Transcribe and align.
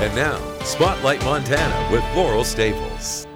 And 0.00 0.14
now, 0.14 0.40
Spotlight 0.64 1.22
Montana 1.24 1.92
with 1.92 2.02
Laurel 2.16 2.42
Staples. 2.42 3.26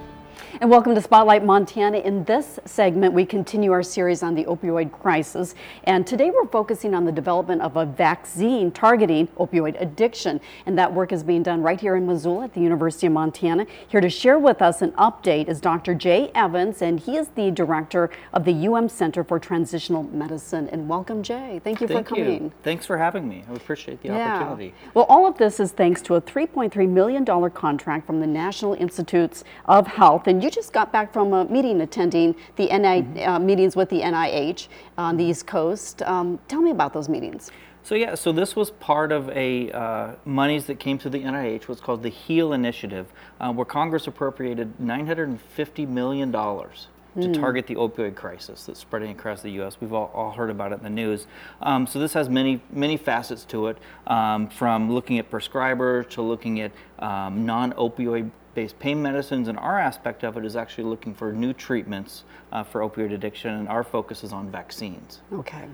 And 0.65 0.71
welcome 0.71 0.95
to 0.95 1.03
Spotlight 1.03 1.45
Montana. 1.45 1.99
In 1.99 2.25
this 2.25 2.59
segment, 2.65 3.13
we 3.13 3.27
continue 3.27 3.71
our 3.71 3.83
series 3.83 4.23
on 4.23 4.35
the 4.35 4.47
opioid 4.47 4.93
crisis. 4.93 5.55
And 5.85 6.07
today 6.07 6.31
we're 6.31 6.47
focusing 6.47 6.95
on 6.95 7.05
the 7.05 7.13
development 7.13 7.61
of 7.61 7.77
a 7.77 7.85
vaccine 7.85 8.71
targeting 8.71 9.27
opioid 9.37 9.79
addiction. 9.79 10.41
And 10.65 10.79
that 10.79 10.95
work 10.95 11.13
is 11.13 11.23
being 11.23 11.43
done 11.43 11.63
right 11.63 11.79
here 11.79 11.97
in 11.97 12.07
Missoula 12.07 12.45
at 12.45 12.55
the 12.55 12.63
University 12.63 13.07
of 13.09 13.13
Montana. 13.13 13.67
Here 13.89 14.01
to 14.01 14.09
share 14.09 14.39
with 14.39 14.63
us 14.63 14.81
an 14.81 14.93
update 14.93 15.49
is 15.49 15.61
Dr. 15.61 15.95
Jay 15.95 16.31
Evans, 16.35 16.81
and 16.81 16.99
he 16.99 17.19
is 17.19 17.29
the 17.35 17.51
director 17.51 18.09
of 18.33 18.47
the 18.47 18.67
UM 18.67 18.89
Center 18.89 19.23
for 19.23 19.39
Translational 19.39 20.11
Medicine. 20.13 20.71
And 20.71 20.89
welcome, 20.89 21.23
Jay. 21.23 21.61
Thank 21.63 21.83
you 21.83 21.89
Thank 21.89 22.09
for 22.09 22.15
coming. 22.15 22.45
You. 22.45 22.53
Thanks 22.63 22.87
for 22.87 22.97
having 22.97 23.29
me. 23.29 23.45
I 23.51 23.53
appreciate 23.53 24.01
the 24.01 24.09
Yeah. 24.09 24.37
opportunity. 24.37 24.73
Well, 24.95 25.05
all 25.11 25.27
of 25.27 25.37
this 25.37 25.61
is 25.61 25.73
thanks 25.73 26.01
to 26.01 26.15
a 26.15 26.23
$3.3 26.23 26.87
million 26.87 27.51
contract 27.51 28.07
from 28.07 28.21
the 28.21 28.27
National 28.27 28.73
Institutes 28.73 29.45
of 29.67 29.89
Health. 29.89 30.27
And 30.27 30.43
you 30.43 30.54
just 30.55 30.73
got 30.73 30.93
back 30.93 31.13
from 31.13 31.33
a 31.33 31.45
meeting 31.47 31.81
attending 31.81 32.35
the 32.57 32.65
NI, 32.67 33.03
Mm-hmm. 33.03 33.29
uh, 33.29 33.39
meetings 33.39 33.75
with 33.77 33.89
the 33.89 34.01
NIH 34.01 34.69
on 34.97 35.17
the 35.17 35.25
East 35.25 35.47
Coast. 35.47 36.03
Um, 36.03 36.39
tell 36.49 36.63
me 36.63 36.71
about 36.71 36.93
those 36.93 37.09
meetings. 37.09 37.51
So 37.83 37.95
yeah, 37.95 38.15
so 38.15 38.33
this 38.33 38.57
was 38.57 38.71
part 38.71 39.13
of 39.13 39.29
a 39.31 39.71
uh, 39.73 40.15
monies 40.25 40.65
that 40.67 40.79
came 40.81 40.99
through 40.99 41.11
the 41.11 41.23
NIH, 41.23 41.65
what's 41.69 41.81
called 41.83 42.03
the 42.03 42.09
HEAL 42.09 42.55
initiative, 42.55 43.13
uh, 43.41 43.53
where 43.53 43.67
Congress 43.67 44.07
appropriated 44.07 44.79
950 44.81 45.85
million 45.87 46.31
dollars 46.31 46.89
to 47.21 47.33
target 47.33 47.67
the 47.67 47.77
opioid 47.77 48.15
crisis 48.15 48.67
that's 48.67 48.81
spreading 48.81 49.11
across 49.11 49.43
the 49.43 49.51
U.S. 49.53 49.77
We've 49.81 49.93
all, 49.93 50.11
all 50.15 50.33
heard 50.33 50.51
about 50.51 50.73
it 50.73 50.79
in 50.79 50.85
the 50.85 50.91
news. 50.91 51.27
Um, 51.63 51.87
so 51.87 51.99
this 51.99 52.13
has 52.15 52.29
many 52.29 52.61
many 52.71 52.97
facets 52.97 53.45
to 53.47 53.69
it, 53.69 53.79
um, 54.07 54.49
from 54.49 54.93
looking 54.93 55.19
at 55.19 55.31
prescribers 55.31 56.09
to 56.11 56.23
looking 56.23 56.61
at 56.61 56.73
um, 56.99 57.47
non-opioid 57.47 58.31
based 58.55 58.79
pain 58.79 59.03
medicines, 59.03 59.49
and 59.49 59.59
our 59.59 59.79
aspect 59.79 60.25
of 60.25 60.37
it 60.37 60.45
is 60.45 60.57
actually 60.57 60.85
looking 60.85 61.15
for 61.15 61.33
new 61.33 61.53
treatments 61.53 62.25
uh, 62.53 62.63
for 62.63 62.81
opioid 62.81 63.13
addiction, 63.13 63.51
and 63.51 63.69
our 63.69 63.85
focus 63.85 64.25
is 64.25 64.33
on 64.33 64.51
vaccines. 64.51 65.21
Okay. 65.33 65.65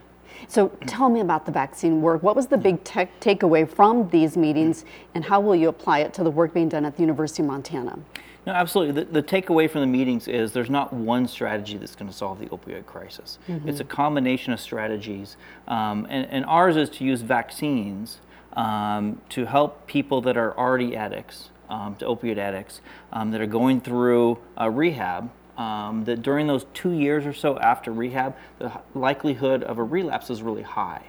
So 0.49 0.69
tell 0.87 1.09
me 1.09 1.21
about 1.21 1.47
the 1.47 1.53
vaccine 1.53 2.01
work. 2.01 2.23
What 2.23 2.37
was 2.37 2.47
the 2.47 2.59
big 2.59 2.83
tech 2.85 3.21
takeaway 3.21 3.69
from 3.69 4.09
these 4.11 4.37
meetings, 4.37 4.85
and 5.15 5.25
how 5.25 5.41
will 5.41 5.57
you 5.57 5.69
apply 5.69 6.01
it 6.01 6.15
to 6.15 6.25
the 6.25 6.31
work 6.31 6.55
being 6.55 6.69
done 6.69 6.85
at 6.85 6.97
the 6.97 7.03
University 7.03 7.43
of 7.43 7.49
Montana? 7.49 7.99
No, 8.47 8.53
absolutely. 8.53 9.05
The, 9.05 9.11
the 9.11 9.23
takeaway 9.23 9.69
from 9.71 9.83
the 9.83 9.87
meetings 9.87 10.27
is 10.29 10.53
there's 10.53 10.71
not 10.71 10.93
one 10.93 11.29
strategy 11.29 11.77
that's 11.77 11.95
going 11.95 12.11
to 12.11 12.17
solve 12.17 12.39
the 12.39 12.47
opioid 12.47 12.87
crisis. 12.87 13.39
It's 13.67 13.81
a 13.81 13.85
combination 13.85 14.53
of 14.53 14.61
strategies, 14.61 15.37
um, 15.69 16.07
and, 16.09 16.27
and 16.31 16.45
ours 16.47 16.77
is 16.77 16.89
to 16.91 17.05
use 17.05 17.21
vaccines 17.21 18.19
um, 18.55 19.21
to 19.31 19.45
help 19.45 19.87
people 19.87 20.21
that 20.23 20.37
are 20.37 20.57
already 20.57 20.97
addicts, 20.97 21.51
um, 21.69 21.97
to 21.97 22.07
opioid 22.07 22.39
addicts, 22.39 22.81
um, 23.13 23.31
that 23.33 23.41
are 23.41 23.47
going 23.47 23.81
through 23.81 24.39
uh, 24.61 24.71
rehab. 24.71 25.31
Um, 25.59 26.05
that 26.05 26.23
during 26.23 26.47
those 26.47 26.65
two 26.73 26.93
years 26.93 27.27
or 27.27 27.35
so 27.35 27.59
after 27.59 27.93
rehab, 27.93 28.35
the 28.59 28.73
likelihood 28.95 29.63
of 29.63 29.77
a 29.77 29.83
relapse 29.85 30.31
is 30.31 30.41
really 30.41 30.63
high. 30.63 31.03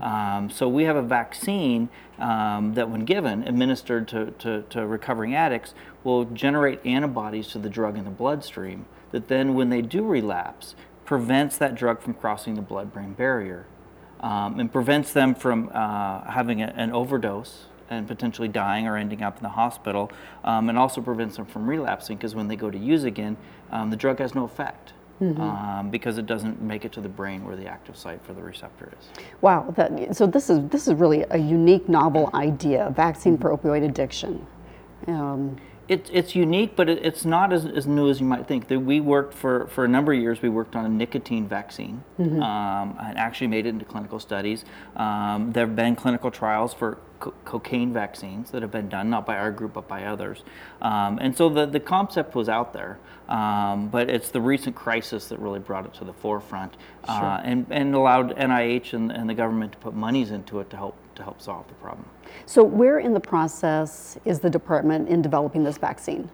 Um, 0.00 0.48
so 0.48 0.66
we 0.66 0.84
have 0.84 0.96
a 0.96 1.02
vaccine 1.02 1.90
um, 2.18 2.72
that, 2.72 2.88
when 2.88 3.04
given, 3.04 3.46
administered 3.46 4.08
to, 4.08 4.30
to, 4.38 4.62
to 4.70 4.86
recovering 4.86 5.34
addicts, 5.34 5.74
will 6.08 6.24
generate 6.24 6.84
antibodies 6.86 7.48
to 7.48 7.58
the 7.58 7.68
drug 7.68 7.98
in 7.98 8.04
the 8.04 8.10
bloodstream 8.10 8.86
that 9.12 9.28
then, 9.28 9.54
when 9.54 9.68
they 9.68 9.82
do 9.82 10.02
relapse, 10.02 10.74
prevents 11.04 11.58
that 11.58 11.74
drug 11.74 12.00
from 12.00 12.14
crossing 12.14 12.54
the 12.54 12.62
blood-brain 12.62 13.12
barrier 13.12 13.66
um, 14.20 14.58
and 14.58 14.72
prevents 14.72 15.12
them 15.12 15.34
from 15.34 15.70
uh, 15.72 16.30
having 16.30 16.62
a, 16.62 16.66
an 16.76 16.92
overdose 16.92 17.66
and 17.90 18.08
potentially 18.08 18.48
dying 18.48 18.86
or 18.86 18.96
ending 18.96 19.22
up 19.22 19.36
in 19.36 19.42
the 19.42 19.48
hospital, 19.50 20.10
um, 20.44 20.68
and 20.68 20.78
also 20.78 21.00
prevents 21.00 21.36
them 21.36 21.46
from 21.46 21.66
relapsing 21.68 22.16
because 22.16 22.34
when 22.34 22.48
they 22.48 22.56
go 22.56 22.70
to 22.70 22.78
use 22.78 23.04
again, 23.04 23.36
um, 23.70 23.90
the 23.90 23.96
drug 23.96 24.18
has 24.18 24.34
no 24.34 24.44
effect. 24.44 24.92
Um, 25.20 25.90
because 25.90 26.16
it 26.16 26.26
doesn't 26.26 26.62
make 26.62 26.84
it 26.84 26.92
to 26.92 27.00
the 27.00 27.08
brain 27.08 27.44
where 27.44 27.56
the 27.56 27.66
active 27.66 27.96
site 27.96 28.24
for 28.24 28.34
the 28.34 28.40
receptor 28.40 28.92
is. 28.96 29.08
Wow. 29.40 29.74
That, 29.74 30.14
so 30.14 30.28
this 30.28 30.48
is 30.48 30.68
this 30.68 30.86
is 30.86 30.94
really 30.94 31.24
a 31.30 31.36
unique, 31.36 31.88
novel 31.88 32.30
idea, 32.34 32.86
a 32.86 32.90
vaccine 32.92 33.36
for 33.36 33.50
opioid 33.50 33.84
addiction. 33.84 34.46
Um, 35.06 35.56
It's 35.88 36.10
it's 36.12 36.34
unique, 36.34 36.76
but 36.76 36.88
it, 36.90 36.98
it's 37.02 37.24
not 37.24 37.50
as, 37.50 37.64
as 37.64 37.86
new 37.86 38.10
as 38.10 38.20
you 38.20 38.26
might 38.26 38.46
think. 38.46 38.68
That 38.68 38.80
we 38.80 39.00
worked 39.00 39.32
for, 39.32 39.66
for 39.68 39.84
a 39.86 39.88
number 39.88 40.12
of 40.12 40.18
years. 40.20 40.42
We 40.42 40.50
worked 40.50 40.76
on 40.76 40.84
a 40.84 40.88
nicotine 40.88 41.48
vaccine, 41.48 42.02
um, 42.42 42.94
and 43.00 43.16
actually 43.16 43.46
made 43.46 43.64
it 43.64 43.70
into 43.70 43.86
clinical 43.86 44.20
studies. 44.20 44.66
Um, 44.96 45.52
there 45.52 45.64
have 45.66 45.74
been 45.74 45.96
clinical 45.96 46.30
trials 46.30 46.74
for 46.74 46.98
co- 47.20 47.32
cocaine 47.46 47.90
vaccines 47.94 48.50
that 48.50 48.60
have 48.60 48.70
been 48.70 48.90
done, 48.90 49.08
not 49.08 49.24
by 49.24 49.38
our 49.38 49.50
group 49.50 49.72
but 49.72 49.88
by 49.88 50.04
others. 50.04 50.44
Um, 50.82 51.18
and 51.22 51.34
so 51.34 51.48
the 51.48 51.64
the 51.64 51.80
concept 51.80 52.34
was 52.34 52.50
out 52.50 52.74
there, 52.74 52.98
um, 53.30 53.88
but 53.88 54.10
it's 54.10 54.28
the 54.30 54.42
recent 54.42 54.76
crisis 54.76 55.28
that 55.28 55.38
really 55.38 55.58
brought 55.60 55.86
it 55.86 55.94
to 55.94 56.04
the 56.04 56.12
forefront, 56.12 56.76
uh, 57.08 57.40
and 57.44 57.64
and 57.70 57.94
allowed 57.94 58.36
NIH 58.36 58.92
and, 58.92 59.10
and 59.10 59.26
the 59.30 59.34
government 59.34 59.72
to 59.72 59.78
put 59.78 59.94
monies 59.94 60.30
into 60.32 60.60
it 60.60 60.68
to 60.68 60.76
help 60.76 60.96
to 61.18 61.22
help 61.24 61.40
solve 61.42 61.66
the 61.68 61.74
problem. 61.74 62.06
so 62.46 62.62
where 62.64 62.98
in 63.00 63.12
the 63.12 63.20
process 63.20 64.16
is 64.24 64.38
the 64.40 64.48
department 64.50 65.08
in 65.08 65.20
developing 65.20 65.62
this 65.64 65.76
vaccine? 65.76 66.30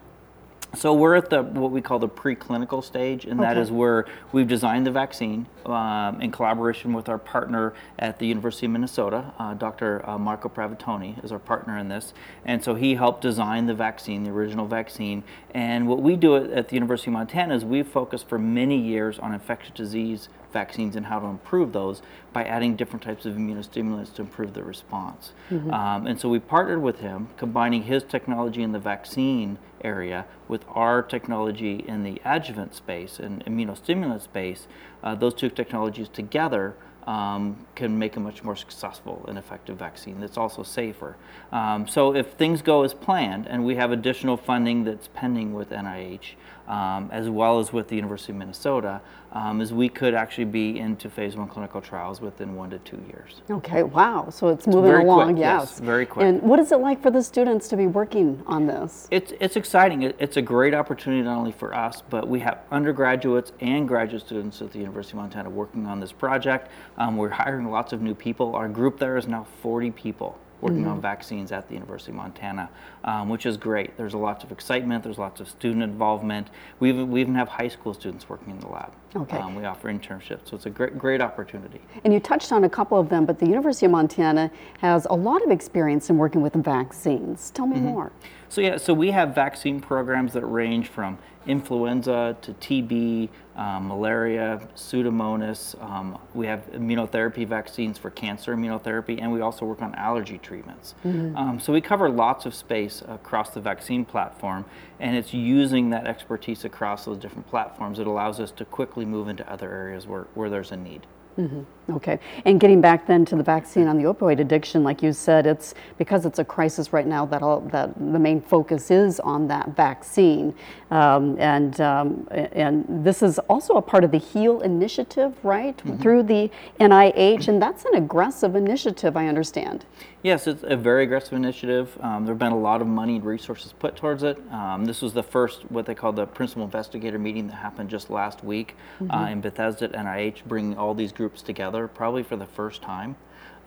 So 0.74 0.92
we're 0.92 1.14
at 1.14 1.30
the 1.30 1.42
what 1.42 1.70
we 1.70 1.80
call 1.80 1.98
the 1.98 2.08
preclinical 2.08 2.82
stage, 2.82 3.24
and 3.24 3.40
that 3.40 3.52
Okay. 3.56 3.60
is 3.62 3.70
where 3.72 4.04
we've 4.32 4.48
designed 4.48 4.86
the 4.86 4.90
vaccine 4.90 5.46
um, 5.66 6.20
in 6.20 6.30
collaboration 6.30 6.92
with 6.92 7.08
our 7.08 7.18
partner 7.18 7.74
at 7.98 8.18
the 8.18 8.26
University 8.26 8.66
of 8.66 8.72
Minnesota. 8.72 9.32
Uh, 9.38 9.54
Dr. 9.54 10.08
Uh, 10.08 10.18
Marco 10.18 10.48
Pravetoni 10.48 11.22
is 11.24 11.32
our 11.32 11.38
partner 11.38 11.78
in 11.78 11.88
this, 11.88 12.14
and 12.44 12.62
so 12.62 12.74
he 12.74 12.94
helped 12.94 13.20
design 13.20 13.66
the 13.66 13.74
vaccine, 13.74 14.24
the 14.24 14.30
original 14.30 14.66
vaccine. 14.66 15.22
And 15.52 15.86
what 15.86 16.02
we 16.02 16.16
do 16.16 16.36
at, 16.36 16.68
the 16.68 16.74
University 16.74 17.10
of 17.10 17.14
Montana 17.14 17.54
is 17.54 17.64
we 17.64 17.82
focus 17.82 18.22
for 18.22 18.38
many 18.38 18.78
years 18.78 19.18
on 19.18 19.32
infectious 19.32 19.72
disease 19.74 20.28
vaccines 20.52 20.94
and 20.96 21.06
how 21.06 21.18
to 21.18 21.26
improve 21.26 21.72
those 21.72 22.00
by 22.32 22.44
adding 22.44 22.76
different 22.76 23.02
types 23.02 23.26
of 23.26 23.34
immunostimulants 23.34 24.14
to 24.14 24.22
improve 24.22 24.54
the 24.54 24.62
response. 24.62 25.32
Um, 25.72 26.06
and 26.06 26.18
so 26.18 26.28
we 26.28 26.38
partnered 26.38 26.80
with 26.80 27.00
him, 27.00 27.28
combining 27.36 27.82
his 27.82 28.02
technology 28.04 28.62
in 28.62 28.72
the 28.72 28.78
vaccine 28.78 29.58
area 29.82 30.24
with 30.48 30.64
our 30.68 31.02
technology 31.02 31.84
in 31.86 32.04
the 32.04 32.20
adjuvant 32.24 32.74
space 32.74 33.18
and 33.18 33.44
immunostimulant 33.44 34.22
space. 34.22 34.66
Uh, 35.04 35.14
those 35.14 35.34
two 35.34 35.50
technologies 35.50 36.08
together 36.08 36.74
um, 37.06 37.66
can 37.74 37.98
make 37.98 38.16
a 38.16 38.20
much 38.20 38.42
more 38.42 38.56
successful 38.56 39.24
and 39.28 39.36
effective 39.38 39.76
vaccine 39.76 40.18
that's 40.20 40.38
also 40.38 40.62
safer. 40.62 41.16
Um, 41.52 41.86
so 41.86 42.14
if 42.14 42.32
things 42.32 42.62
go 42.62 42.82
as 42.82 42.94
planned, 42.94 43.46
and 43.46 43.64
we 43.64 43.76
have 43.76 43.92
additional 43.92 44.38
funding 44.38 44.84
that's 44.84 45.08
pending 45.08 45.52
with 45.52 45.70
NIH, 45.70 46.34
um, 46.68 47.10
as 47.12 47.28
well 47.28 47.58
as 47.58 47.72
with 47.72 47.88
the 47.88 47.96
University 47.96 48.32
of 48.32 48.38
Minnesota, 48.38 49.00
um, 49.32 49.60
is 49.60 49.72
we 49.72 49.88
could 49.88 50.14
actually 50.14 50.44
be 50.44 50.78
into 50.78 51.10
phase 51.10 51.36
one 51.36 51.48
clinical 51.48 51.80
trials 51.80 52.20
within 52.20 52.54
one 52.54 52.70
to 52.70 52.78
two 52.78 53.02
years. 53.08 53.42
Okay, 53.50 53.82
wow. 53.82 54.28
So 54.30 54.48
it's 54.48 54.66
moving 54.66 54.90
very 54.90 55.02
along, 55.02 55.32
quick, 55.32 55.40
yes, 55.40 55.62
yes. 55.70 55.80
very 55.80 56.06
quick. 56.06 56.24
And 56.24 56.40
what 56.42 56.60
is 56.60 56.70
it 56.70 56.76
like 56.76 57.02
for 57.02 57.10
the 57.10 57.22
students 57.22 57.68
to 57.68 57.76
be 57.76 57.86
working 57.86 58.42
on 58.46 58.66
this? 58.66 59.08
It's, 59.10 59.32
it's 59.40 59.56
exciting. 59.56 60.02
It, 60.02 60.16
it's 60.18 60.36
a 60.36 60.42
great 60.42 60.72
opportunity 60.72 61.22
not 61.22 61.36
only 61.36 61.52
for 61.52 61.74
us, 61.74 62.02
but 62.08 62.28
we 62.28 62.40
have 62.40 62.60
undergraduates 62.70 63.52
and 63.60 63.88
graduate 63.88 64.22
students 64.22 64.62
at 64.62 64.72
the 64.72 64.78
University 64.78 65.16
of 65.16 65.22
Montana 65.22 65.50
working 65.50 65.86
on 65.86 65.98
this 65.98 66.12
project. 66.12 66.70
Um, 66.96 67.16
we're 67.16 67.28
hiring 67.30 67.70
lots 67.70 67.92
of 67.92 68.00
new 68.00 68.14
people. 68.14 68.54
Our 68.54 68.68
group 68.68 68.98
there 68.98 69.16
is 69.16 69.26
now 69.26 69.46
40 69.62 69.90
people 69.90 70.38
working 70.64 70.86
on 70.86 70.98
vaccines 70.98 71.52
at 71.52 71.68
the 71.68 71.74
University 71.74 72.10
of 72.10 72.16
Montana, 72.16 72.70
um, 73.04 73.28
which 73.28 73.46
is 73.46 73.56
great. 73.56 73.96
There's 73.96 74.14
lots 74.14 74.42
of 74.44 74.50
excitement. 74.50 75.04
There's 75.04 75.18
lots 75.18 75.40
of 75.40 75.48
student 75.48 75.82
involvement. 75.82 76.48
We 76.80 76.88
even, 76.88 77.10
we 77.10 77.20
even 77.20 77.34
have 77.34 77.48
high 77.48 77.68
school 77.68 77.94
students 77.94 78.28
working 78.28 78.50
in 78.50 78.60
the 78.60 78.68
lab. 78.68 78.92
Okay. 79.14 79.36
Um, 79.36 79.54
we 79.54 79.64
offer 79.64 79.88
internships, 79.92 80.48
so 80.48 80.56
it's 80.56 80.66
a 80.66 80.70
great 80.70 80.98
great 80.98 81.20
opportunity. 81.20 81.80
And 82.02 82.12
you 82.12 82.18
touched 82.18 82.50
on 82.50 82.64
a 82.64 82.68
couple 82.68 82.98
of 82.98 83.08
them, 83.08 83.24
but 83.26 83.38
the 83.38 83.46
University 83.46 83.86
of 83.86 83.92
Montana 83.92 84.50
has 84.80 85.06
a 85.08 85.14
lot 85.14 85.42
of 85.44 85.50
experience 85.52 86.10
in 86.10 86.18
working 86.18 86.40
with 86.42 86.54
vaccines. 86.54 87.50
Tell 87.50 87.66
Mm-hmm. 87.66 87.84
me 87.84 87.92
more. 87.92 88.12
So 88.48 88.60
yeah, 88.60 88.76
so 88.76 88.92
we 88.94 89.10
have 89.10 89.34
vaccine 89.34 89.80
programs 89.80 90.32
that 90.34 90.44
range 90.44 90.88
from 90.88 91.18
influenza 91.46 92.36
to 92.42 92.52
TB, 92.54 93.28
um, 93.56 93.88
malaria, 93.88 94.60
pseudomonas. 94.76 95.80
Um, 95.82 96.18
we 96.34 96.46
have 96.46 96.60
immunotherapy 96.72 97.46
vaccines 97.46 97.98
for 97.98 98.10
cancer 98.10 98.54
immunotherapy, 98.54 99.20
and 99.20 99.32
we 99.32 99.40
also 99.40 99.64
work 99.66 99.82
on 99.82 99.94
allergy 99.94 100.38
treatments. 100.38 100.94
Um, 101.04 101.58
so 101.60 101.72
we 101.72 101.80
cover 101.80 102.08
lots 102.08 102.46
of 102.46 102.54
space 102.54 102.93
across 103.02 103.50
the 103.50 103.60
vaccine 103.60 104.04
platform, 104.04 104.64
and 105.00 105.16
it's 105.16 105.34
using 105.34 105.90
that 105.90 106.06
expertise 106.06 106.64
across 106.64 107.04
those 107.04 107.18
different 107.18 107.48
platforms. 107.48 107.98
That 107.98 108.06
allows 108.06 108.40
us 108.40 108.50
to 108.52 108.64
quickly 108.64 109.04
move 109.04 109.28
into 109.28 109.50
other 109.50 109.70
areas 109.70 110.06
where, 110.06 110.26
where 110.34 110.50
there's 110.50 110.72
a 110.72 110.76
need. 110.76 111.06
Mm-hmm. 111.38 111.96
Okay, 111.96 112.20
and 112.44 112.60
getting 112.60 112.80
back 112.80 113.08
then 113.08 113.24
to 113.24 113.34
the 113.34 113.42
vaccine 113.42 113.88
on 113.88 113.96
the 113.98 114.04
opioid 114.04 114.38
addiction, 114.38 114.84
like 114.84 115.02
you 115.02 115.12
said, 115.12 115.46
it's 115.46 115.74
because 115.98 116.24
it's 116.24 116.38
a 116.38 116.44
crisis 116.44 116.92
right 116.92 117.06
now 117.06 117.26
that 117.26 117.42
all, 117.42 117.60
that 117.72 117.92
the 117.94 118.18
main 118.20 118.40
focus 118.40 118.90
is 118.90 119.18
on 119.18 119.48
that 119.48 119.70
vaccine, 119.70 120.54
um, 120.94 121.36
and 121.40 121.80
um, 121.80 122.28
and 122.30 122.84
this 123.04 123.20
is 123.20 123.40
also 123.40 123.74
a 123.74 123.82
part 123.82 124.04
of 124.04 124.12
the 124.12 124.18
HEAL 124.18 124.60
initiative, 124.60 125.34
right, 125.42 125.80
through 126.00 126.22
the 126.22 126.50
NIH, 126.78 127.48
and 127.48 127.60
that's 127.60 127.84
an 127.84 127.94
aggressive 127.94 128.54
initiative, 128.54 129.16
I 129.16 129.26
understand. 129.26 129.84
Yes, 130.22 130.46
it's 130.46 130.62
a 130.62 130.76
very 130.76 131.02
aggressive 131.02 131.32
initiative. 131.32 131.98
Um, 132.00 132.24
there 132.24 132.32
have 132.32 132.38
been 132.38 132.52
a 132.52 132.58
lot 132.58 132.80
of 132.80 132.86
money 132.86 133.16
and 133.16 133.24
resources 133.24 133.72
put 133.72 133.96
towards 133.96 134.22
it. 134.22 134.40
Um, 134.52 134.84
this 134.84 135.02
was 135.02 135.12
the 135.12 135.22
first, 135.22 135.68
what 135.70 135.84
they 135.84 135.96
call 135.96 136.12
the 136.12 136.26
principal 136.26 136.62
investigator 136.62 137.18
meeting 137.18 137.48
that 137.48 137.56
happened 137.56 137.90
just 137.90 138.08
last 138.08 138.44
week 138.44 138.76
uh, 139.10 139.28
in 139.30 139.40
Bethesda 139.40 139.86
at 139.86 139.92
NIH, 139.92 140.44
bringing 140.44 140.78
all 140.78 140.94
these 140.94 141.12
groups 141.12 141.42
together, 141.42 141.88
probably 141.88 142.22
for 142.22 142.36
the 142.36 142.46
first 142.46 142.82
time, 142.82 143.16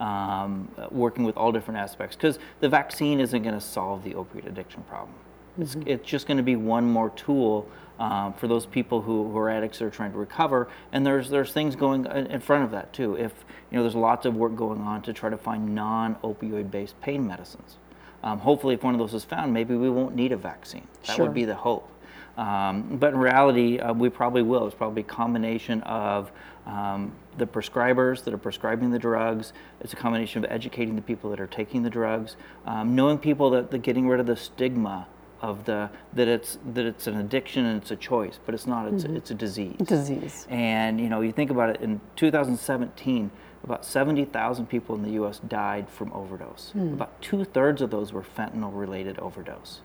um, 0.00 0.68
working 0.90 1.24
with 1.24 1.36
all 1.36 1.52
different 1.52 1.78
aspects. 1.78 2.16
Because 2.16 2.38
the 2.60 2.70
vaccine 2.70 3.20
isn't 3.20 3.42
going 3.42 3.54
to 3.54 3.60
solve 3.60 4.02
the 4.02 4.14
opioid 4.14 4.46
addiction 4.46 4.82
problem. 4.84 5.14
It's, 5.58 5.76
it's 5.86 6.08
just 6.08 6.26
going 6.26 6.36
to 6.36 6.42
be 6.42 6.56
one 6.56 6.84
more 6.84 7.10
tool 7.10 7.68
um, 7.98 8.32
for 8.34 8.46
those 8.46 8.64
people 8.64 9.02
who, 9.02 9.30
who 9.30 9.38
are 9.38 9.50
addicts 9.50 9.78
that 9.78 9.86
are 9.86 9.90
trying 9.90 10.12
to 10.12 10.18
recover. 10.18 10.68
And 10.92 11.04
there's 11.04 11.30
there's 11.30 11.52
things 11.52 11.74
going 11.76 12.06
in 12.06 12.26
in 12.26 12.40
front 12.40 12.64
of 12.64 12.70
that 12.70 12.92
too. 12.92 13.16
If 13.16 13.32
you 13.70 13.76
know, 13.76 13.82
there's 13.82 13.96
lots 13.96 14.24
of 14.24 14.36
work 14.36 14.56
going 14.56 14.80
on 14.80 15.02
to 15.02 15.12
try 15.12 15.30
to 15.30 15.36
find 15.36 15.74
non-opioid 15.74 16.70
based 16.70 17.00
pain 17.00 17.26
medicines. 17.26 17.76
Um, 18.22 18.38
hopefully, 18.38 18.74
if 18.74 18.82
one 18.82 18.94
of 18.94 18.98
those 19.00 19.14
is 19.14 19.24
found, 19.24 19.52
maybe 19.52 19.74
we 19.74 19.90
won't 19.90 20.14
need 20.14 20.32
a 20.32 20.36
vaccine. 20.36 20.86
That 21.06 21.16
Sure. 21.16 21.26
would 21.26 21.34
be 21.34 21.44
the 21.44 21.54
hope. 21.54 21.88
Um, 22.36 22.96
but 22.98 23.14
in 23.14 23.18
reality, 23.18 23.80
uh, 23.80 23.92
we 23.92 24.08
probably 24.10 24.42
will. 24.42 24.66
It's 24.66 24.74
probably 24.74 25.02
a 25.02 25.04
combination 25.04 25.82
of 25.82 26.30
um, 26.66 27.12
the 27.36 27.46
prescribers 27.46 28.22
that 28.24 28.32
are 28.32 28.38
prescribing 28.38 28.90
the 28.90 28.98
drugs. 28.98 29.52
It's 29.80 29.92
a 29.92 29.96
combination 29.96 30.44
of 30.44 30.50
educating 30.50 30.94
the 30.94 31.02
people 31.02 31.30
that 31.30 31.40
are 31.40 31.48
taking 31.48 31.82
the 31.82 31.90
drugs, 31.90 32.36
um, 32.64 32.94
knowing 32.94 33.18
people 33.18 33.50
that 33.50 33.72
the 33.72 33.78
getting 33.78 34.06
rid 34.08 34.20
of 34.20 34.26
the 34.26 34.36
stigma 34.36 35.08
of 35.40 35.64
the 35.64 35.90
that 36.14 36.28
it's 36.28 36.58
that 36.74 36.84
it's 36.84 37.06
an 37.06 37.16
addiction 37.16 37.64
and 37.64 37.80
it's 37.80 37.90
a 37.90 37.96
choice, 37.96 38.38
but 38.44 38.54
it's 38.54 38.66
not. 38.66 38.92
It's 38.92 39.04
mm-hmm. 39.04 39.16
it's 39.16 39.30
a 39.30 39.34
disease. 39.34 39.76
Disease. 39.78 40.46
And 40.50 41.00
you 41.00 41.08
know, 41.08 41.20
you 41.20 41.32
think 41.32 41.50
about 41.50 41.70
it. 41.70 41.80
In 41.80 42.00
2017, 42.16 43.30
about 43.64 43.84
70,000 43.84 44.66
people 44.66 44.94
in 44.94 45.02
the 45.02 45.10
U.S. 45.12 45.40
died 45.40 45.88
from 45.90 46.12
overdose. 46.12 46.70
Hmm. 46.72 46.94
About 46.94 47.20
two 47.20 47.44
thirds 47.44 47.82
of 47.82 47.90
those 47.90 48.12
were 48.12 48.22
fentanyl-related 48.22 49.18
overdose. 49.18 49.80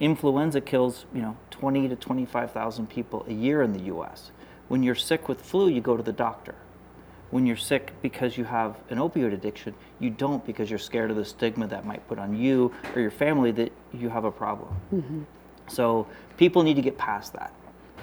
Influenza 0.00 0.60
kills, 0.60 1.06
you 1.14 1.22
know, 1.22 1.36
20 1.50 1.88
to 1.88 1.96
25,000 1.96 2.88
people 2.88 3.24
a 3.28 3.32
year 3.32 3.62
in 3.62 3.72
the 3.72 3.82
U.S. 3.84 4.32
When 4.68 4.82
you're 4.82 4.94
sick 4.94 5.28
with 5.28 5.40
flu, 5.40 5.68
you 5.68 5.80
go 5.80 5.96
to 5.96 6.02
the 6.02 6.12
doctor. 6.12 6.56
When 7.32 7.46
you're 7.46 7.56
sick 7.56 7.92
because 8.02 8.36
you 8.36 8.44
have 8.44 8.76
an 8.90 8.98
opioid 8.98 9.32
addiction, 9.32 9.74
you 9.98 10.10
don't 10.10 10.44
because 10.44 10.68
you're 10.68 10.78
scared 10.78 11.10
of 11.10 11.16
the 11.16 11.24
stigma 11.24 11.66
that 11.68 11.86
might 11.86 12.06
put 12.06 12.18
on 12.18 12.36
you 12.36 12.70
or 12.94 13.00
your 13.00 13.10
family 13.10 13.50
that 13.52 13.72
you 13.94 14.10
have 14.10 14.24
a 14.24 14.30
problem. 14.30 14.68
Mm-hmm. 14.94 15.22
So 15.66 16.06
people 16.36 16.62
need 16.62 16.74
to 16.74 16.82
get 16.82 16.98
past 16.98 17.32
that, 17.32 17.54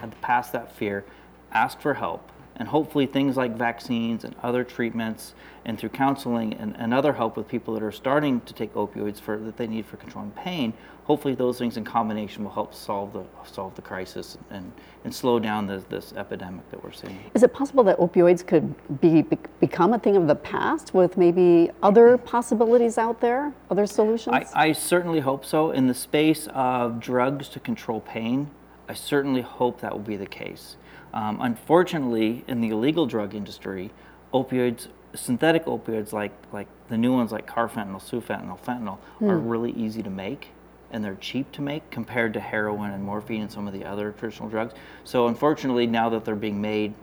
and 0.02 0.20
past 0.22 0.52
that 0.54 0.76
fear, 0.76 1.06
ask 1.52 1.80
for 1.80 1.94
help, 1.94 2.28
and 2.60 2.68
hopefully 2.68 3.06
things 3.06 3.38
like 3.38 3.56
vaccines 3.58 4.26
and 4.26 4.36
other 4.44 4.64
treatments, 4.64 5.34
and 5.66 5.80
through 5.80 5.90
counseling 5.90 6.54
and, 6.54 6.76
and 6.78 6.94
other 6.94 7.14
help 7.14 7.38
with 7.38 7.48
people 7.48 7.74
that 7.74 7.84
are 7.84 7.92
starting 7.92 8.42
to 8.42 8.54
take 8.54 8.74
opioids 8.74 9.20
for 9.20 9.38
that 9.38 9.58
they 9.58 9.68
need 9.68 9.86
for 9.86 9.98
controlling 9.98 10.32
pain. 10.32 10.74
Hopefully 11.04 11.36
those 11.36 11.58
things 11.58 11.78
in 11.78 11.84
combination 11.84 12.44
will 12.44 12.52
help 12.52 12.74
solve 12.74 13.14
the 13.14 13.24
solve 13.44 13.76
the 13.76 13.82
crisis 13.82 14.38
and, 14.52 14.72
and 15.04 15.14
slow 15.14 15.40
down 15.40 15.66
this, 15.66 15.84
this 15.90 16.14
epidemic 16.14 16.70
that 16.70 16.84
we're 16.84 16.92
seeing. 16.92 17.18
Is 17.34 17.44
it 17.44 17.54
possible 17.54 17.84
that 17.86 17.98
opioids 17.98 18.46
could 18.46 18.76
be, 19.02 19.24
be 19.24 19.38
become 19.60 19.94
a 19.94 20.00
thing 20.00 20.16
of 20.16 20.28
the 20.28 20.36
past 20.36 20.94
with 20.94 21.18
maybe 21.18 21.72
other 21.82 22.18
mm-hmm. 22.18 22.26
possibilities 22.26 22.98
out 22.98 23.22
there, 23.22 23.54
other 23.70 23.86
solutions? 23.86 24.36
I, 24.36 24.68
I 24.68 24.72
certainly 24.72 25.20
hope 25.20 25.46
so. 25.46 25.72
In 25.72 25.88
the 25.88 25.94
space 25.94 26.48
of 26.54 27.00
drugs 27.00 27.50
to 27.50 27.60
control 27.60 28.02
pain, 28.02 28.52
I 28.90 28.94
certainly 28.96 29.42
hope 29.42 29.82
that 29.82 29.94
will 29.94 30.00
be 30.00 30.18
the 30.18 30.26
case. 30.26 30.76
Um, 31.14 31.38
unfortunately, 31.42 32.44
in 32.48 32.60
the 32.60 32.70
illegal 32.70 33.06
drug 33.06 33.36
industry, 33.36 33.92
opioids, 34.34 34.88
synthetic 35.14 35.66
opioids 35.66 36.12
like, 36.12 36.32
like 36.52 36.68
the 36.90 36.98
new 36.98 37.14
ones 37.14 37.32
like 37.32 37.48
carfentanil, 37.48 38.02
sufentanil, 38.02 38.60
fentanyl, 38.60 38.98
are 39.22 39.38
really 39.38 39.72
easy 39.72 40.02
to 40.04 40.10
make 40.10 40.50
and 40.92 41.04
they're 41.04 41.16
cheap 41.16 41.52
to 41.52 41.62
make 41.62 41.88
compared 41.92 42.34
to 42.34 42.40
heroin 42.40 42.90
and 42.90 43.04
morphine 43.04 43.42
and 43.42 43.52
some 43.52 43.68
of 43.68 43.74
the 43.74 43.86
other 43.86 44.12
traditional 44.12 44.50
drugs. 44.50 44.74
So 45.04 45.28
unfortunately, 45.28 45.86
now 45.86 46.10
that 46.10 46.26
they're 46.26 46.36
being 46.36 46.60
made 46.60 46.96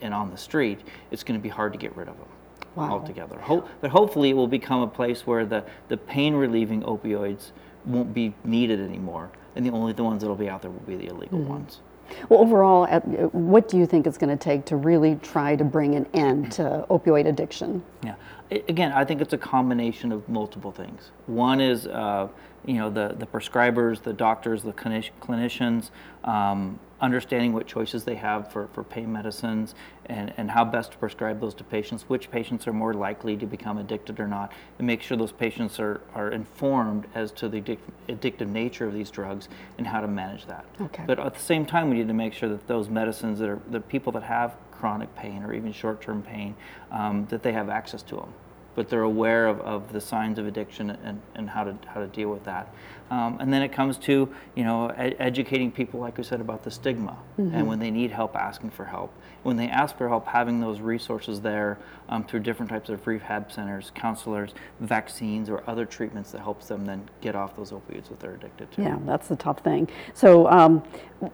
and 0.00 0.12
on 0.12 0.32
the 0.32 0.36
street, 0.36 0.80
it's 1.12 1.22
going 1.22 1.38
to 1.38 1.42
be 1.42 1.48
hard 1.48 1.72
to 1.72 1.78
get 1.78 1.96
rid 1.96 2.08
of 2.08 2.16
them 2.18 2.26
Wow. 2.74 2.90
altogether. 2.90 3.38
Ho- 3.40 3.68
but 3.80 3.90
hopefully, 3.92 4.30
it 4.30 4.34
will 4.34 4.48
become 4.48 4.82
a 4.82 4.86
place 4.88 5.26
where 5.28 5.44
the, 5.46 5.64
the 5.88 5.96
pain 5.96 6.34
relieving 6.34 6.82
opioids 6.82 7.50
won't 7.84 8.14
be 8.14 8.34
needed 8.44 8.80
anymore, 8.80 9.30
and 9.56 9.64
the 9.64 9.70
only 9.70 9.92
the 9.92 10.04
ones 10.04 10.22
that'll 10.22 10.36
be 10.36 10.48
out 10.48 10.62
there 10.62 10.70
will 10.70 10.80
be 10.80 10.96
the 10.96 11.06
illegal 11.06 11.38
mm-hmm. 11.38 11.48
ones. 11.48 11.80
Well, 12.28 12.40
overall, 12.40 12.86
what 13.30 13.68
do 13.68 13.78
you 13.78 13.86
think 13.86 14.06
it's 14.06 14.18
going 14.18 14.36
to 14.36 14.42
take 14.42 14.64
to 14.66 14.76
really 14.76 15.16
try 15.22 15.54
to 15.56 15.64
bring 15.64 15.94
an 15.94 16.06
end 16.12 16.50
to 16.52 16.84
opioid 16.90 17.26
addiction? 17.26 17.82
Yeah. 18.02 18.14
Again, 18.50 18.92
I 18.92 19.04
think 19.04 19.20
it's 19.20 19.32
a 19.32 19.38
combination 19.38 20.10
of 20.10 20.28
multiple 20.28 20.72
things. 20.72 21.10
One 21.26 21.60
is, 21.60 21.86
uh, 21.86 22.28
you 22.66 22.74
know, 22.74 22.90
the, 22.90 23.14
the 23.16 23.26
prescribers, 23.26 24.02
the 24.02 24.12
doctors, 24.12 24.62
the 24.62 24.72
clinic- 24.72 25.12
clinicians, 25.20 25.90
um, 26.24 26.80
understanding 27.00 27.52
what 27.52 27.66
choices 27.66 28.04
they 28.04 28.16
have 28.16 28.50
for, 28.52 28.68
for 28.72 28.82
pain 28.82 29.10
medicines 29.10 29.74
and, 30.06 30.34
and 30.36 30.50
how 30.50 30.64
best 30.64 30.92
to 30.92 30.98
prescribe 30.98 31.40
those 31.40 31.54
to 31.54 31.64
patients, 31.64 32.02
which 32.08 32.30
patients 32.30 32.66
are 32.66 32.72
more 32.72 32.92
likely 32.92 33.36
to 33.36 33.46
become 33.46 33.78
addicted 33.78 34.18
or 34.18 34.26
not, 34.26 34.52
and 34.78 34.86
make 34.86 35.00
sure 35.00 35.16
those 35.16 35.32
patients 35.32 35.78
are, 35.78 36.00
are 36.14 36.30
informed 36.30 37.06
as 37.14 37.30
to 37.32 37.48
the 37.48 37.60
addic- 37.60 37.78
addictive 38.08 38.48
nature 38.48 38.86
of 38.86 38.92
these 38.92 39.10
drugs 39.10 39.48
and 39.78 39.86
how 39.86 40.00
to 40.00 40.08
manage 40.08 40.46
that. 40.46 40.64
Okay. 40.80 41.04
But 41.06 41.20
at 41.20 41.34
the 41.34 41.40
same 41.40 41.64
time, 41.64 41.88
we 41.88 41.98
need 41.98 42.08
to 42.08 42.14
make 42.14 42.34
sure 42.34 42.48
that 42.48 42.66
those 42.66 42.88
medicines 42.88 43.38
that 43.38 43.48
are, 43.48 43.60
the 43.70 43.80
people 43.80 44.12
that 44.12 44.24
have 44.24 44.54
chronic 44.80 45.14
pain 45.14 45.42
or 45.42 45.52
even 45.52 45.72
short-term 45.72 46.22
pain, 46.22 46.54
um, 46.90 47.26
that 47.26 47.42
they 47.42 47.52
have 47.52 47.68
access 47.68 48.02
to 48.02 48.16
them. 48.16 48.32
But 48.80 48.88
they're 48.88 49.02
aware 49.02 49.46
of, 49.46 49.60
of 49.60 49.92
the 49.92 50.00
signs 50.00 50.38
of 50.38 50.46
addiction 50.46 50.88
and, 50.88 51.20
and 51.34 51.50
how 51.50 51.64
to 51.64 51.76
how 51.86 52.00
to 52.00 52.06
deal 52.06 52.30
with 52.30 52.44
that. 52.44 52.72
Um, 53.10 53.36
and 53.38 53.52
then 53.52 53.60
it 53.60 53.72
comes 53.72 53.98
to 53.98 54.26
you 54.54 54.64
know 54.64 54.88
ed- 54.88 55.16
educating 55.18 55.70
people, 55.70 56.00
like 56.00 56.16
we 56.16 56.24
said, 56.24 56.40
about 56.40 56.62
the 56.62 56.70
stigma, 56.70 57.18
and 57.36 57.68
when 57.68 57.78
they 57.78 57.90
need 57.90 58.10
help, 58.10 58.34
asking 58.34 58.70
for 58.70 58.86
help. 58.86 59.12
When 59.42 59.58
they 59.58 59.68
ask 59.68 59.98
for 59.98 60.08
help, 60.08 60.26
having 60.26 60.60
those 60.60 60.80
resources 60.80 61.42
there 61.42 61.76
um, 62.08 62.24
through 62.24 62.40
different 62.40 62.70
types 62.70 62.88
of 62.88 63.06
rehab 63.06 63.52
centers, 63.52 63.92
counselors, 63.94 64.54
vaccines, 64.80 65.50
or 65.50 65.62
other 65.68 65.84
treatments 65.84 66.30
that 66.30 66.40
helps 66.40 66.68
them 66.68 66.86
then 66.86 67.06
get 67.20 67.36
off 67.36 67.54
those 67.56 67.72
opioids 67.72 68.08
that 68.08 68.18
they're 68.18 68.36
addicted 68.36 68.72
to. 68.72 68.82
Yeah, 68.82 68.98
that's 69.04 69.28
the 69.28 69.36
tough 69.36 69.60
thing. 69.60 69.90
So, 70.14 70.48
um, 70.48 70.82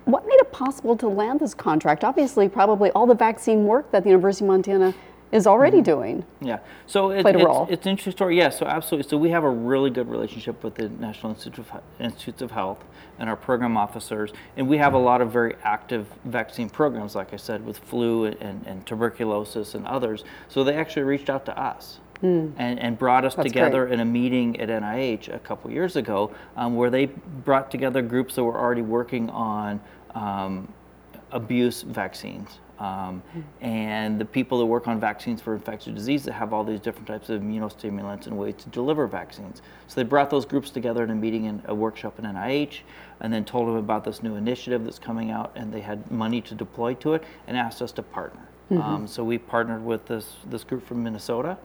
what 0.04 0.26
made 0.26 0.40
it 0.40 0.50
possible 0.50 0.96
to 0.96 1.06
land 1.06 1.38
this 1.38 1.54
contract? 1.54 2.02
Obviously, 2.02 2.49
probably 2.49 2.90
all 2.90 3.06
the 3.06 3.14
vaccine 3.14 3.66
work 3.66 3.92
that 3.92 4.02
the 4.02 4.08
University 4.08 4.44
of 4.44 4.49
Montana 4.49 4.92
is 5.32 5.46
already 5.46 5.81
doing. 5.82 6.25
Yeah. 6.40 6.61
So 6.87 7.11
it, 7.11 7.23
Played 7.23 7.37
a 7.37 7.38
it's, 7.38 7.46
role. 7.46 7.67
it's 7.69 7.87
an 7.87 7.90
interesting 7.90 8.12
story. 8.12 8.38
Yeah. 8.38 8.50
So 8.50 8.67
absolutely. 8.67 9.08
So 9.08 9.17
we 9.17 9.31
have 9.31 9.44
a 9.44 9.50
really 9.50 9.90
good 9.90 10.08
relationship 10.08 10.62
with 10.62 10.76
the 10.76 10.88
National 10.88 11.32
Institute 11.32 11.58
of, 11.58 11.82
Institutes 11.99 12.42
of 12.42 12.50
Health 12.52 12.85
and 13.18 13.28
our 13.28 13.37
program 13.37 13.76
officers, 13.76 14.33
and 14.56 14.68
we 14.68 14.76
have 14.76 14.92
a 14.95 14.99
lot 14.99 15.21
of 15.21 15.33
very 15.33 15.56
active 15.64 16.06
vaccine 16.25 16.68
programs, 16.68 17.14
like 17.14 17.33
I 17.33 17.37
said, 17.37 17.64
with 17.64 17.78
flu 17.78 18.26
and, 18.26 18.66
and 18.66 18.87
tuberculosis 18.87 19.75
and 19.75 19.87
others. 19.87 20.25
So 20.49 20.62
they 20.64 20.75
actually 20.75 21.04
reached 21.04 21.30
out 21.30 21.45
to 21.47 21.59
us. 21.59 22.00
And, 22.23 22.59
and 22.59 22.99
brought 22.99 23.26
us. 23.26 23.35
That's 23.35 23.47
together 23.47 23.85
great. 23.85 23.92
in 23.92 24.00
a 24.00 24.04
meeting 24.06 24.59
at 24.59 24.71
NIH 24.71 25.35
a 25.35 25.38
couple 25.38 25.71
years 25.71 25.97
ago, 25.97 26.35
um, 26.56 26.75
where 26.75 26.88
they 26.88 27.04
brought 27.04 27.71
together 27.71 28.00
groups 28.00 28.37
that 28.37 28.42
were 28.42 28.59
already 28.59 28.80
working 28.80 29.28
on 29.28 29.83
um, 30.14 30.73
abuse 31.30 31.83
vaccines. 31.83 32.59
Um, 32.78 33.23
and 33.61 34.21
the 34.21 34.25
people 34.25 34.59
that 34.59 34.66
work 34.66 34.87
on 34.87 35.00
vaccines 35.00 35.40
for 35.40 35.54
infectious 35.54 35.95
disease 35.95 36.25
that 36.25 36.33
have 36.33 36.52
all 36.52 36.62
these 36.62 36.80
different 36.80 37.06
types 37.06 37.30
of 37.30 37.40
immunostimulants 37.40 38.26
and 38.26 38.37
ways 38.37 38.54
to 38.59 38.68
deliver 38.68 39.06
vaccines. 39.06 39.62
So 39.87 39.95
they 40.00 40.04
brought 40.04 40.28
those 40.28 40.45
groups 40.45 40.71
together 40.71 41.02
in 41.02 41.11
a 41.11 41.14
meeting 41.14 41.47
in 41.47 41.62
a 41.66 41.75
workshop 41.75 42.18
in 42.18 42.26
NIH 42.26 42.80
and 43.21 43.33
then 43.33 43.45
told 43.45 43.68
them 43.68 43.76
about 43.76 44.04
this 44.04 44.23
new 44.23 44.35
initiative 44.35 44.85
that's 44.85 44.99
coming 44.99 45.30
out 45.30 45.52
and 45.54 45.73
they 45.73 45.80
had 45.80 46.11
money 46.11 46.40
to 46.42 46.54
deploy 46.54 46.95
to 46.95 47.14
it 47.14 47.25
and 47.47 47.56
asked 47.56 47.80
us 47.80 47.92
to 47.92 48.02
partner. 48.02 48.47
Um, 48.71 49.06
so 49.06 49.23
we 49.23 49.38
partnered 49.38 49.85
with 49.85 50.06
this, 50.06 50.35
this 50.50 50.64
group 50.64 50.85
from 50.87 51.04
Minnesota 51.04 51.56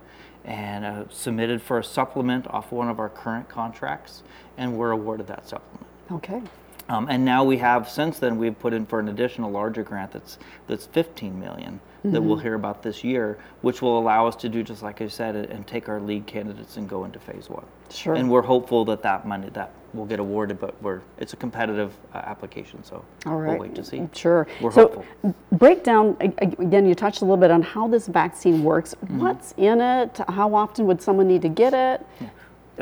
and 0.46 0.86
uh, 0.86 1.04
submitted 1.10 1.62
for 1.62 1.80
a 1.80 1.84
supplement 1.84 2.48
off 2.48 2.72
one 2.72 2.90
of 2.90 3.00
our 3.00 3.10
current 3.10 3.50
contracts 3.50 4.24
and 4.58 4.72
we 4.74 4.78
were 4.78 4.92
awarded 4.92 5.28
that 5.28 5.48
supplement. 5.48 5.88
Okay. 6.12 6.42
Um, 6.90 7.08
and 7.10 7.24
now 7.24 7.44
we 7.44 7.58
have, 7.58 7.90
since 7.90 8.20
then, 8.20 8.38
we've 8.38 8.58
put 8.58 8.74
in 8.74 8.86
for 8.86 9.00
an 9.00 9.10
additional 9.10 9.50
larger 9.52 9.84
grant 9.84 10.12
that's 10.12 10.38
that's 10.68 10.86
15 10.88 11.40
million 11.40 11.80
that 12.04 12.20
we'll 12.22 12.38
hear 12.38 12.56
about 12.56 12.82
this 12.82 13.04
year, 13.04 13.38
which 13.62 13.82
will 13.82 14.00
allow 14.00 14.26
us 14.26 14.36
to 14.36 14.50
do 14.50 14.64
just 14.64 14.82
like 14.82 15.02
I 15.02 15.08
said, 15.08 15.36
and- 15.36 15.68
take 15.68 15.88
our 15.88 16.02
lead 16.02 16.26
candidates 16.26 16.78
and 16.78 16.90
go 16.90 17.06
into 17.06 17.20
phase 17.20 17.48
one. 17.50 17.64
Sure. 17.92 18.16
And 18.16 18.30
we're 18.30 18.42
hopeful 18.42 18.84
that 18.86 19.04
that 19.04 19.28
money 19.28 19.50
that 19.54 19.72
will 19.94 20.06
get 20.06 20.20
awarded, 20.20 20.60
but 20.60 20.82
we're 20.82 21.02
it's 21.20 21.34
a 21.34 21.36
competitive 21.36 21.96
uh, 22.14 22.18
application, 22.18 22.84
so 22.84 23.06
All 23.26 23.36
right. 23.38 23.52
we'll 23.52 23.60
wait 23.60 23.76
to 23.76 23.84
see. 23.84 24.08
Sure. 24.14 24.48
We're 24.62 24.72
so, 24.72 24.88
hopeful. 24.88 25.36
break 25.52 25.84
down 25.84 26.18
again. 26.20 26.88
You 26.88 26.96
touched 26.96 27.22
a 27.22 27.26
little 27.26 27.38
bit 27.38 27.52
on 27.52 27.62
how 27.62 27.88
this 27.88 28.08
vaccine 28.08 28.64
works. 28.64 28.96
Mm-hmm. 28.96 29.20
What's 29.20 29.54
in 29.58 29.80
it? 29.80 30.20
How 30.28 30.56
often 30.56 30.88
would 30.88 31.02
someone 31.02 31.28
need 31.28 31.44
to 31.44 31.50
get 31.50 31.74
it? 31.74 32.06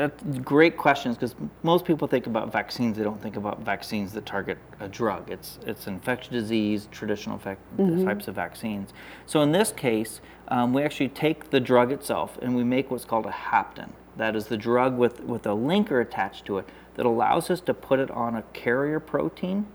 That's 0.00 0.38
great 0.38 0.78
questions 0.78 1.16
because 1.16 1.34
most 1.62 1.84
people 1.84 2.08
think 2.08 2.26
about 2.26 2.50
vaccines. 2.50 2.96
They 2.96 3.04
don't 3.04 3.20
think 3.20 3.36
about 3.36 3.60
vaccines 3.60 4.14
that 4.14 4.24
target 4.24 4.56
a 4.80 4.88
drug. 4.88 5.30
It's 5.30 5.58
it's 5.66 5.86
infectious 5.86 6.30
disease, 6.30 6.88
traditional 6.90 7.38
fac- 7.38 7.58
types 7.76 8.26
of 8.26 8.34
vaccines. 8.34 8.94
So 9.26 9.42
in 9.42 9.52
this 9.52 9.72
case, 9.72 10.22
um, 10.48 10.72
we 10.72 10.82
actually 10.82 11.10
take 11.10 11.50
the 11.50 11.60
drug 11.60 11.92
itself 11.92 12.38
and 12.40 12.56
we 12.56 12.64
make 12.64 12.90
what's 12.90 13.04
called 13.04 13.26
a 13.26 13.30
hapten. 13.30 13.90
That 14.16 14.34
is 14.36 14.46
the 14.46 14.56
drug 14.56 14.96
with, 14.96 15.20
with 15.20 15.44
a 15.44 15.50
linker 15.50 16.00
attached 16.00 16.46
to 16.46 16.56
it 16.56 16.66
that 16.94 17.04
allows 17.04 17.50
us 17.50 17.60
to 17.60 17.74
put 17.74 17.98
it 18.00 18.10
on 18.10 18.36
a 18.36 18.42
carrier 18.54 19.00
protein 19.00 19.66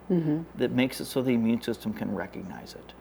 that 0.56 0.72
makes 0.72 1.00
it 1.00 1.06
so 1.06 1.22
the 1.22 1.36
immune 1.36 1.62
system 1.62 1.94
can 1.94 2.16
recognize 2.16 2.74
it. 2.74 2.94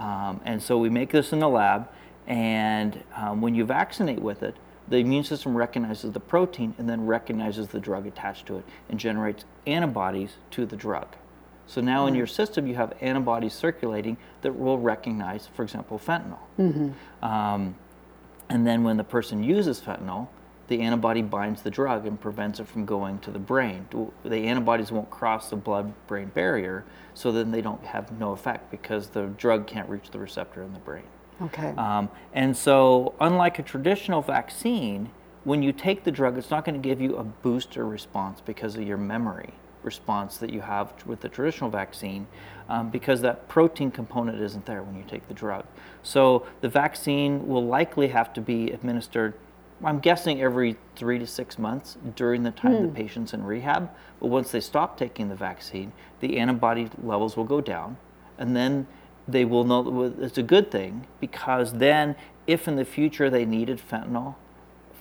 Um, 0.00 0.40
and 0.44 0.62
so 0.62 0.78
we 0.78 0.90
make 0.90 1.10
this 1.10 1.32
in 1.32 1.40
the 1.40 1.48
lab, 1.48 1.88
and 2.28 3.02
um, 3.16 3.40
when 3.40 3.54
you 3.56 3.64
vaccinate 3.64 4.20
with 4.20 4.42
it, 4.44 4.54
the 4.88 4.98
immune 4.98 5.24
system 5.24 5.56
recognizes 5.56 6.12
the 6.12 6.20
protein 6.20 6.74
and 6.78 6.88
then 6.88 7.06
recognizes 7.06 7.68
the 7.68 7.80
drug 7.80 8.06
attached 8.06 8.46
to 8.46 8.58
it 8.58 8.64
and 8.88 9.00
generates 9.00 9.44
antibodies 9.66 10.34
to 10.52 10.64
the 10.66 10.76
drug. 10.76 11.16
So 11.66 11.80
now 11.80 12.06
in 12.06 12.14
your 12.14 12.28
system, 12.28 12.66
you 12.68 12.76
have 12.76 12.94
antibodies 13.00 13.52
circulating 13.52 14.16
that 14.42 14.56
will 14.56 14.78
recognize, 14.78 15.48
for 15.48 15.64
example, 15.64 15.98
fentanyl. 15.98 16.38
Um, 17.22 17.74
and 18.48 18.64
then 18.64 18.84
when 18.84 18.96
the 18.96 19.04
person 19.04 19.42
uses 19.42 19.80
fentanyl, 19.80 20.28
the 20.68 20.80
antibody 20.80 21.22
binds 21.22 21.62
the 21.62 21.70
drug 21.70 22.06
and 22.06 22.20
prevents 22.20 22.60
it 22.60 22.66
from 22.68 22.84
going 22.86 23.18
to 23.20 23.30
the 23.30 23.38
brain. 23.38 23.88
The 24.24 24.36
antibodies 24.46 24.92
won't 24.92 25.10
cross 25.10 25.50
the 25.50 25.56
blood 25.56 25.92
brain 26.06 26.30
barrier, 26.34 26.84
so 27.14 27.32
then 27.32 27.50
they 27.50 27.60
don't 27.60 27.84
have 27.84 28.12
no 28.18 28.32
effect 28.32 28.70
because 28.70 29.08
the 29.08 29.26
drug 29.26 29.66
can't 29.66 29.88
reach 29.88 30.10
the 30.10 30.18
receptor 30.18 30.62
in 30.62 30.72
the 30.72 30.80
brain. 30.80 31.04
Okay. 31.42 31.74
Um, 31.76 32.08
and 32.32 32.56
so, 32.56 33.14
unlike 33.20 33.58
a 33.58 33.62
traditional 33.62 34.22
vaccine, 34.22 35.10
when 35.44 35.62
you 35.62 35.72
take 35.72 36.04
the 36.04 36.10
drug, 36.10 36.38
it's 36.38 36.50
not 36.50 36.64
going 36.64 36.80
to 36.80 36.88
give 36.88 37.00
you 37.00 37.16
a 37.16 37.24
booster 37.24 37.86
response 37.86 38.40
because 38.40 38.76
of 38.76 38.82
your 38.82 38.96
memory 38.96 39.54
response 39.82 40.38
that 40.38 40.50
you 40.50 40.60
have 40.62 40.92
with 41.06 41.20
the 41.20 41.28
traditional 41.28 41.70
vaccine, 41.70 42.26
um, 42.68 42.90
because 42.90 43.20
that 43.20 43.46
protein 43.48 43.90
component 43.90 44.40
isn't 44.40 44.66
there 44.66 44.82
when 44.82 44.96
you 44.96 45.04
take 45.06 45.28
the 45.28 45.34
drug. 45.34 45.64
So, 46.02 46.46
the 46.62 46.68
vaccine 46.68 47.46
will 47.46 47.64
likely 47.64 48.08
have 48.08 48.32
to 48.34 48.40
be 48.40 48.70
administered. 48.70 49.34
I'm 49.84 50.00
guessing 50.00 50.40
every 50.40 50.76
three 50.96 51.18
to 51.18 51.26
six 51.26 51.58
months 51.58 51.98
during 52.16 52.42
the 52.42 52.50
time 52.50 52.82
the 52.82 52.88
patient's 52.88 53.34
in 53.34 53.44
rehab. 53.44 53.90
But 54.20 54.28
once 54.28 54.50
they 54.50 54.60
stop 54.60 54.96
taking 54.96 55.28
the 55.28 55.34
vaccine, 55.34 55.92
the 56.20 56.38
antibody 56.38 56.88
levels 57.02 57.36
will 57.36 57.44
go 57.44 57.60
down, 57.60 57.98
and 58.38 58.56
then 58.56 58.86
they 59.28 59.44
will 59.44 59.64
know 59.64 60.14
it's 60.20 60.38
a 60.38 60.42
good 60.42 60.70
thing 60.70 61.06
because 61.20 61.74
then 61.74 62.14
if 62.46 62.68
in 62.68 62.76
the 62.76 62.84
future 62.84 63.28
they 63.28 63.44
needed 63.44 63.80
fentanyl 63.80 64.34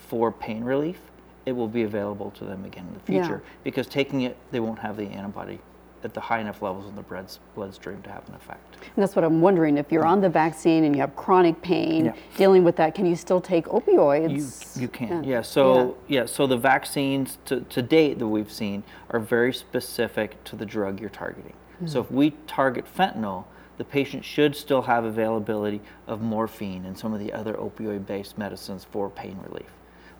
for 0.07 0.31
pain 0.31 0.63
relief 0.63 0.99
it 1.45 1.51
will 1.51 1.67
be 1.67 1.83
available 1.83 2.31
to 2.31 2.43
them 2.43 2.65
again 2.65 2.87
in 2.87 2.93
the 2.93 3.13
Yeah. 3.13 3.23
future 3.23 3.43
because 3.63 3.87
taking 3.87 4.21
it 4.21 4.35
they 4.51 4.59
won't 4.59 4.79
have 4.79 4.97
the 4.97 5.07
antibody 5.07 5.59
at 6.03 6.13
the 6.13 6.21
high 6.21 6.39
enough 6.39 6.61
levels 6.61 6.87
in 6.87 6.95
the 6.95 7.01
blood- 7.01 7.31
bloodstream 7.55 8.01
to 8.03 8.09
have 8.11 8.27
an 8.29 8.35
effect 8.35 8.77
And 8.95 9.01
that's 9.01 9.15
what 9.15 9.25
I'm 9.25 9.41
wondering. 9.41 9.77
If 9.79 9.91
you're 9.91 10.05
on 10.05 10.21
the 10.21 10.29
vaccine 10.29 10.83
and 10.83 10.95
you 10.95 11.01
have 11.01 11.15
chronic 11.15 11.59
pain, 11.63 12.05
Yeah. 12.05 12.13
dealing 12.37 12.63
with 12.63 12.75
that, 12.75 12.93
can 12.93 13.07
you 13.07 13.15
still 13.15 13.41
take 13.41 13.65
opioids? 13.65 14.75
You, 14.75 14.83
you 14.83 14.87
can, 14.87 15.23
yeah. 15.23 15.41
So 15.41 15.97
yeah. 16.07 16.25
so 16.27 16.45
the 16.45 16.57
vaccines 16.57 17.39
to, 17.45 17.61
to 17.61 17.81
date 17.81 18.19
that 18.19 18.27
we've 18.27 18.51
seen 18.51 18.83
are 19.09 19.19
very 19.19 19.51
specific 19.51 20.43
to 20.43 20.55
the 20.55 20.65
drug 20.65 20.99
you're 20.99 21.09
targeting. 21.09 21.53
So 21.85 21.85
mm-hmm. 21.85 21.99
if 21.99 22.11
we 22.11 22.31
target 22.45 22.85
fentanyl, 22.85 23.45
the 23.77 23.83
patient 23.83 24.23
should 24.23 24.55
still 24.55 24.83
have 24.83 25.03
availability 25.03 25.81
of 26.07 26.21
morphine 26.21 26.85
and 26.85 26.97
some 26.97 27.13
of 27.13 27.19
the 27.19 27.33
other 27.33 27.53
opioid-based 27.53 28.37
medicines 28.37 28.85
for 28.89 29.09
pain 29.09 29.37
relief. 29.47 29.69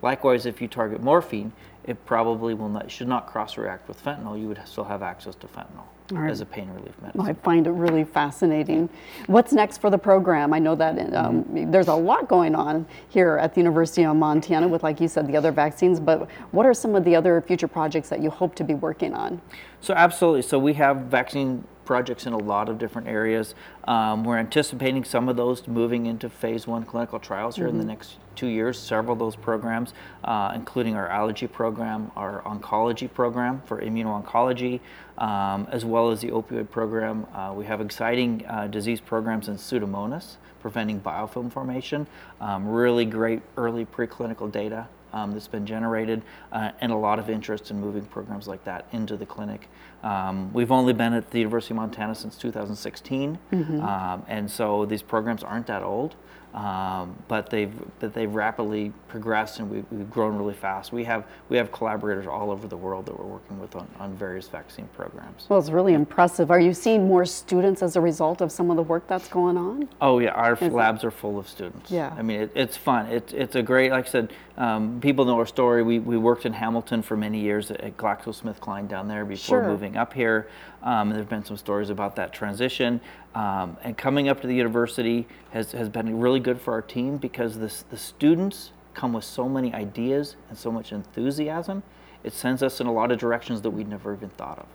Likewise, 0.01 0.45
if 0.45 0.62
you 0.62 0.67
target 0.67 1.01
morphine, 1.01 1.53
it 1.85 2.05
probably 2.05 2.53
will 2.53 2.69
not 2.69 2.91
should 2.91 3.07
not 3.07 3.27
cross-react 3.27 3.88
with 3.88 4.03
fentanyl. 4.03 4.39
You 4.39 4.47
would 4.50 4.62
still 4.65 4.83
have 4.83 5.01
access 5.01 5.35
to 5.35 5.47
fentanyl 5.47 5.85
right. 6.12 6.29
as 6.29 6.41
a 6.41 6.45
pain 6.45 6.69
relief 6.69 6.93
medicine. 7.01 7.21
I 7.21 7.33
find 7.33 7.65
it 7.65 7.71
really 7.71 8.03
fascinating. 8.03 8.89
What's 9.27 9.53
next 9.53 9.79
for 9.79 9.89
the 9.89 9.97
program? 9.97 10.53
I 10.53 10.59
know 10.59 10.75
that 10.75 11.00
um, 11.15 11.43
Mm-hmm. 11.45 11.71
there's 11.71 11.88
a 11.88 11.95
lot 11.95 12.27
going 12.27 12.55
on 12.55 12.85
here 13.09 13.38
at 13.38 13.53
the 13.53 13.62
University 13.62 14.03
of 14.03 14.15
Montana 14.15 14.67
with, 14.67 14.83
like 14.83 15.00
you 15.00 15.07
said, 15.07 15.27
the 15.27 15.38
other 15.38 15.51
vaccines, 15.51 16.00
but 16.00 16.29
what 16.51 16.65
are 16.65 16.74
some 16.74 16.93
of 16.95 17.03
the 17.03 17.15
other 17.15 17.41
future 17.41 17.67
projects 17.67 18.09
that 18.09 18.21
you 18.21 18.29
hope 18.29 18.53
to 18.55 18.63
be 18.63 18.74
working 18.74 19.13
on? 19.13 19.41
So 19.79 19.93
absolutely. 19.93 20.41
So 20.41 20.59
we 20.59 20.74
have 20.74 20.97
vaccine 20.97 21.63
projects 21.85 22.25
in 22.25 22.33
a 22.33 22.37
lot 22.37 22.69
of 22.69 22.77
different 22.77 23.07
areas. 23.07 23.55
Um, 23.87 24.23
we're 24.23 24.37
anticipating 24.37 25.03
some 25.03 25.29
of 25.29 25.35
those 25.35 25.67
moving 25.67 26.05
into 26.07 26.29
phase 26.29 26.67
one 26.67 26.83
clinical 26.83 27.19
trials 27.19 27.55
here 27.55 27.67
in 27.67 27.77
the 27.77 27.85
next 27.85 28.17
two 28.35 28.47
years. 28.47 28.77
Several 28.77 29.13
of 29.13 29.19
those 29.19 29.35
programs, 29.35 29.93
uh, 30.23 30.51
including 30.55 30.95
our 30.95 31.07
allergy 31.07 31.47
program, 31.47 32.11
our 32.15 32.41
oncology 32.41 33.11
program 33.11 33.61
for 33.65 33.81
immuno-oncology, 33.81 34.79
um, 35.17 35.67
as 35.71 35.85
well 35.85 36.11
as 36.11 36.21
the 36.21 36.29
opioid 36.29 36.69
program. 36.69 37.25
Uh, 37.33 37.53
we 37.55 37.65
have 37.65 37.81
exciting 37.81 38.45
uh, 38.47 38.67
disease 38.67 38.99
programs 38.99 39.47
in 39.47 39.55
Pseudomonas, 39.55 40.35
preventing 40.59 40.99
biofilm 40.99 41.51
formation. 41.51 42.07
Um, 42.41 42.67
really 42.67 43.05
great 43.05 43.41
early 43.55 43.85
preclinical 43.85 44.51
data 44.51 44.87
um, 45.13 45.31
that's 45.31 45.47
been 45.47 45.65
generated, 45.65 46.21
uh, 46.51 46.71
and 46.81 46.91
a 46.91 46.95
lot 46.95 47.19
of 47.19 47.29
interest 47.29 47.71
in 47.71 47.79
moving 47.79 48.05
programs 48.05 48.47
like 48.47 48.63
that 48.65 48.85
into 48.91 49.15
the 49.15 49.25
clinic. 49.25 49.69
Um, 50.05 50.53
we've 50.53 50.71
only 50.71 50.93
been 50.93 51.13
at 51.13 51.31
the 51.31 51.39
University 51.39 51.74
of 51.74 51.77
Montana 51.77 52.13
since 52.15 52.38
2016, 52.38 53.38
um, 53.51 54.24
and 54.27 54.50
so 54.50 54.85
these 54.85 55.01
programs 55.01 55.43
aren't 55.43 55.67
that 55.67 55.81
old. 55.83 56.15
Um, 56.53 57.17
but 57.27 57.50
they've 57.50 57.74
but 58.00 58.13
they've 58.13 58.33
rapidly 58.33 58.93
progressed 59.09 59.59
and 59.59 59.69
we've, 59.69 59.83
we've 59.91 60.09
grown 60.09 60.38
really 60.38 60.53
fast. 60.53 60.93
We 60.93 61.03
have 61.03 61.25
we 61.50 61.57
have 61.57 61.69
collaborators 61.74 62.27
all 62.27 62.50
over 62.50 62.65
the 62.65 62.77
world 62.77 63.07
that 63.07 63.19
we're 63.19 63.25
working 63.25 63.59
with 63.59 63.75
on, 63.75 63.85
on 64.00 64.15
various 64.15 64.47
vaccine 64.47 64.88
programs. 64.95 65.47
Well, 65.50 65.59
it's 65.59 65.69
really 65.69 65.93
impressive. 65.93 66.51
Are 66.51 66.59
you 66.62 66.74
seeing 66.74 67.09
more 67.09 67.25
students 67.25 67.83
as 67.83 67.97
a 67.97 68.01
result 68.01 68.39
of 68.39 68.53
some 68.53 68.69
of 68.69 68.77
the 68.77 68.83
work 68.83 69.05
that's 69.05 69.27
going 69.27 69.57
on? 69.57 69.89
Oh 70.00 70.19
yeah, 70.19 70.29
our 70.29 70.55
labs 70.55 71.03
are 71.03 71.12
full 71.12 71.38
of 71.38 71.50
students. 71.50 71.91
Yeah. 71.91 72.15
I 72.17 72.21
mean, 72.21 72.39
it, 72.43 72.51
it's 72.55 72.77
fun. 72.77 73.07
It's 73.07 73.33
it's 73.33 73.55
a 73.55 73.62
great, 73.62 73.91
like 73.91 74.07
I 74.07 74.09
said, 74.09 74.31
um, 74.57 75.01
people 75.01 75.25
know 75.25 75.38
our 75.38 75.45
story. 75.45 75.83
We, 75.83 76.00
we 76.00 76.15
worked 76.15 76.45
in 76.45 76.53
Hamilton 76.53 77.01
for 77.01 77.17
many 77.17 77.41
years 77.41 77.69
at, 77.69 77.81
at 77.81 77.97
GlaxoSmithKline 77.97 78.88
down 78.88 79.09
there 79.09 79.25
before 79.25 79.59
Sure. 79.59 79.67
moving 79.67 79.94
up 79.97 80.13
here. 80.13 80.47
Um, 80.83 81.09
there've 81.09 81.29
been 81.29 81.45
some 81.45 81.57
stories 81.57 81.89
about 81.89 82.15
that 82.15 82.33
transition. 82.33 83.01
Um, 83.33 83.77
and 83.83 83.97
coming 83.97 84.29
up 84.29 84.41
to 84.41 84.47
the 84.47 84.55
university 84.55 85.27
has, 85.51 85.71
has 85.71 85.89
been 85.89 86.19
really 86.19 86.39
good 86.39 86.59
for 86.59 86.73
our 86.73 86.81
team 86.81 87.17
because 87.17 87.57
the, 87.59 87.73
the 87.89 87.97
students 87.97 88.71
come 88.93 89.13
with 89.13 89.25
so 89.25 89.49
many 89.49 89.73
ideas 89.73 90.35
and 90.49 90.57
so 90.57 90.71
much 90.71 90.91
enthusiasm. 90.91 91.83
It 92.23 92.33
sends 92.33 92.63
us 92.63 92.79
in 92.79 92.87
a 92.87 92.93
lot 92.93 93.11
of 93.11 93.19
directions 93.19 93.61
that 93.61 93.69
we'd 93.71 93.87
never 93.87 94.13
even 94.13 94.29
thought 94.29 94.59
of. 94.59 94.65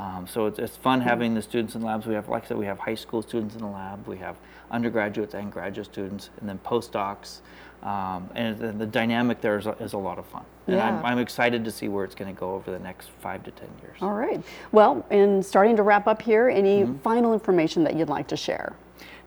Um, 0.00 0.26
so 0.26 0.46
it's, 0.46 0.58
it's 0.58 0.76
fun 0.78 1.00
having 1.02 1.34
the 1.34 1.42
students 1.42 1.74
in 1.74 1.82
labs. 1.82 2.06
We 2.06 2.14
have, 2.14 2.28
like 2.28 2.44
I 2.44 2.48
said, 2.48 2.56
we 2.56 2.64
have 2.66 2.78
high 2.78 2.94
school 2.94 3.20
students 3.20 3.54
in 3.54 3.60
the 3.60 3.66
lab. 3.68 4.06
We 4.06 4.16
have 4.18 4.36
undergraduates 4.70 5.34
and 5.34 5.52
graduate 5.52 5.86
students, 5.86 6.30
and 6.40 6.48
then 6.48 6.58
postdocs. 6.64 7.40
Um, 7.82 8.30
and 8.34 8.58
the, 8.58 8.72
the 8.72 8.86
dynamic 8.86 9.40
there 9.42 9.58
is 9.58 9.66
a, 9.66 9.72
is 9.72 9.92
a 9.92 9.98
lot 9.98 10.18
of 10.18 10.24
fun. 10.26 10.44
And 10.66 10.76
Yeah. 10.76 10.86
I'm, 10.88 11.04
I'm 11.04 11.18
excited 11.18 11.64
to 11.66 11.70
see 11.70 11.88
where 11.88 12.04
it's 12.04 12.14
going 12.14 12.34
to 12.34 12.38
go 12.38 12.54
over 12.54 12.70
the 12.70 12.78
next 12.78 13.10
five 13.20 13.42
to 13.44 13.50
10 13.50 13.68
years. 13.82 13.96
All 14.00 14.12
right. 14.14 14.42
Well, 14.72 15.04
in 15.10 15.42
starting 15.42 15.76
to 15.76 15.82
wrap 15.82 16.06
up 16.06 16.22
here, 16.22 16.48
any 16.48 16.82
Mm-hmm. 16.82 16.98
final 16.98 17.34
information 17.34 17.84
that 17.84 17.94
you'd 17.94 18.08
like 18.08 18.28
to 18.28 18.36
share? 18.36 18.74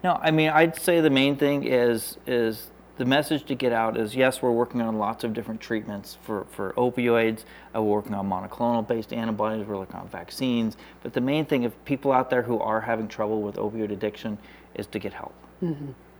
No, 0.03 0.19
I 0.21 0.31
mean, 0.31 0.49
I'd 0.49 0.75
say 0.75 1.01
the 1.01 1.09
main 1.09 1.35
thing 1.35 1.63
is 1.65 2.17
is 2.25 2.71
the 2.97 3.05
message 3.05 3.45
to 3.45 3.55
get 3.55 3.73
out 3.73 3.97
is 3.97 4.15
yes, 4.15 4.41
we're 4.41 4.51
working 4.51 4.81
on 4.81 4.97
lots 4.97 5.23
of 5.23 5.33
different 5.33 5.59
treatments 5.61 6.17
for, 6.21 6.45
for 6.51 6.73
opioids. 6.73 7.43
Uh, 7.75 7.81
we're 7.81 7.95
working 7.95 8.13
on 8.13 8.29
monoclonal 8.29 8.87
based 8.87 9.11
antibodies. 9.11 9.65
We're 9.65 9.77
working 9.77 9.95
on 9.95 10.07
vaccines. 10.09 10.77
But 11.01 11.13
the 11.13 11.21
main 11.21 11.45
thing, 11.45 11.63
if 11.63 11.73
people 11.85 12.11
out 12.11 12.29
there 12.29 12.43
who 12.43 12.59
are 12.59 12.81
having 12.81 13.07
trouble 13.07 13.41
with 13.41 13.55
opioid 13.55 13.91
addiction, 13.91 14.37
is 14.75 14.85
to 14.87 14.99
get 14.99 15.13
help. 15.13 15.33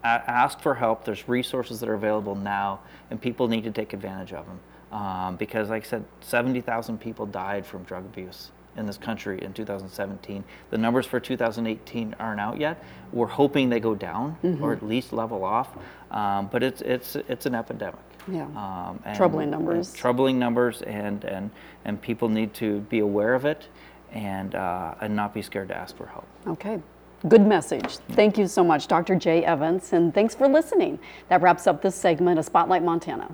A- 0.03 0.08
ask 0.08 0.60
for 0.62 0.74
help. 0.74 1.06
There's 1.06 1.27
resources 1.27 1.80
that 1.80 1.89
are 1.89 1.94
available 1.94 2.36
now, 2.36 2.80
and 3.10 3.22
people 3.22 3.48
need 3.48 3.63
to 3.65 3.72
take 3.72 3.94
advantage 3.94 4.34
of 4.34 4.46
them. 4.46 4.60
Um, 4.92 5.36
because, 5.38 5.70
like 5.70 5.86
I 5.86 5.89
said, 5.89 6.06
70,000 6.22 7.00
people 7.00 7.25
died 7.25 7.65
from 7.65 7.84
drug 7.84 8.06
abuse 8.06 8.51
in 8.77 8.86
this 8.86 8.98
country 8.98 9.42
in 9.44 9.53
2017. 9.53 10.44
The 10.70 10.77
numbers 10.77 11.06
for 11.06 11.20
2018 11.20 12.15
aren't 12.20 12.39
out 12.39 12.60
yet. 12.60 12.84
We're 13.12 13.27
hoping 13.27 13.70
they 13.70 13.80
go 13.80 13.96
down 13.96 14.38
or 14.62 14.74
at 14.74 14.84
least 14.84 15.13
level 15.13 15.44
off. 15.44 15.70
Um, 16.12 16.48
but 16.51 16.62
it's 16.63 16.82
it's 16.82 17.15
it's 17.15 17.46
an 17.46 17.56
epidemic. 17.56 18.00
Yeah. 18.27 18.44
Um, 18.56 19.00
and- 19.06 19.18
Troubling 19.18 19.44
and 19.44 19.51
numbers. 19.51 19.94
troubling 19.94 20.39
numbers, 20.39 20.82
and 20.84 21.24
and 21.25 21.50
and 21.86 22.01
people 22.01 22.30
need 22.30 22.53
to 22.56 22.80
be 22.82 23.00
aware 23.00 23.34
of 23.34 23.46
it, 23.46 23.68
and 24.12 24.53
uh, 24.56 24.94
and 25.01 25.15
not 25.15 25.34
be 25.34 25.42
scared 25.42 25.70
to 25.70 25.75
ask 25.77 25.96
for 25.98 26.06
help. 26.08 26.25
Okay. 26.48 26.80
Good 27.27 27.46
message. 27.48 27.98
Thank 28.12 28.38
you 28.38 28.48
so 28.48 28.63
much, 28.65 28.88
Dr. 28.88 29.15
Jay 29.15 29.46
Evans, 29.46 29.94
and 29.94 30.13
thanks 30.13 30.36
for 30.36 30.48
listening. 30.48 31.00
That 31.30 31.42
wraps 31.42 31.68
up 31.68 31.82
this 31.82 31.96
segment 31.96 32.38
of 32.38 32.44
Spotlight 32.46 32.84
Montana. 32.84 33.32